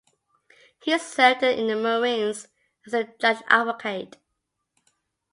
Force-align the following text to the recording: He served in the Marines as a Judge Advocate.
He 0.81 0.97
served 0.97 1.43
in 1.43 1.67
the 1.67 1.75
Marines 1.75 2.47
as 2.87 2.93
a 2.95 3.03
Judge 3.19 3.43
Advocate. 3.49 4.17